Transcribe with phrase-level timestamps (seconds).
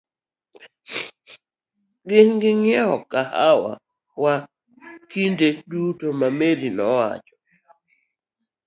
[2.09, 3.73] Gin ginyiewo kahawa
[4.23, 4.35] wa
[5.11, 7.35] kinde duto, Mary nowacho.